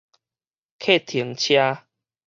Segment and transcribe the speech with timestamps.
[0.79, 1.85] 客停車